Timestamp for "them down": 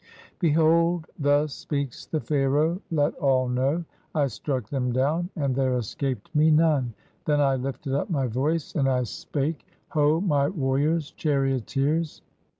4.67-5.29